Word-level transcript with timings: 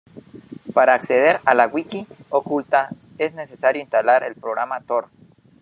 Para 0.73 0.95
acceder 0.95 1.41
a 1.45 1.53
La 1.53 1.67
Wiki 1.67 2.07
Oculta 2.31 2.89
es 3.19 3.35
necesario 3.35 3.83
instalar 3.83 4.23
el 4.23 4.33
programa 4.33 4.81
Tor. 4.81 5.09